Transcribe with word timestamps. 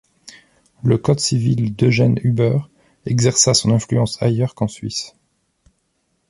Le 0.81 0.97
Code 0.97 1.19
civil 1.19 1.75
d’Eugen 1.75 2.15
Huber 2.23 2.57
exerça 3.05 3.53
son 3.53 3.69
influence 3.71 4.19
ailleurs 4.23 4.55
qu’en 4.55 4.67
Suisse. 4.67 5.15